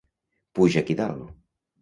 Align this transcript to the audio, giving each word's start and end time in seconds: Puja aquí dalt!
Puja 0.59 0.81
aquí 0.81 0.97
dalt! 1.03 1.31